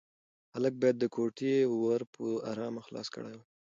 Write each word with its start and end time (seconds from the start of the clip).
هلک 0.53 0.73
باید 0.81 0.97
د 0.99 1.05
کوټې 1.15 1.53
ور 1.81 2.01
په 2.13 2.25
ارامه 2.51 2.81
خلاص 2.87 3.07
کړی 3.15 3.33
وای. 3.35 3.47